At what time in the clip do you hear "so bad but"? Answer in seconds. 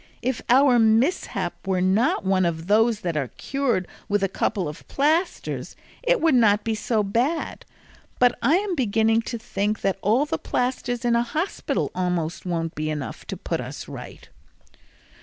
6.73-8.33